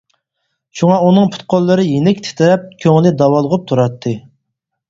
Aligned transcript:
شۇڭا 0.79 0.95
ئۇنىڭ 1.09 1.29
پۇت-قوللىرى 1.35 1.85
يېنىك 1.89 2.23
تىترەپ، 2.29 2.65
كۆڭلى 2.87 3.15
داۋالغۇپ 3.23 3.69
تۇراتتى. 3.73 4.19